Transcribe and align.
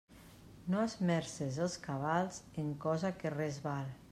No 0.75 0.79
esmerces 0.85 1.59
els 1.67 1.77
cabals 1.85 2.41
en 2.65 2.73
cosa 2.87 3.13
que 3.21 3.37
res 3.37 3.61
val. 3.71 3.97